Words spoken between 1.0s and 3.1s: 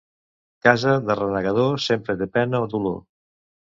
de renegador, sempre té pena o dolor.